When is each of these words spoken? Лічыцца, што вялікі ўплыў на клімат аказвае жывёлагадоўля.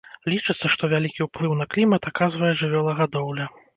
Лічыцца, 0.33 0.69
што 0.75 0.87
вялікі 0.93 1.27
ўплыў 1.27 1.53
на 1.59 1.65
клімат 1.75 2.07
аказвае 2.13 2.51
жывёлагадоўля. 2.63 3.51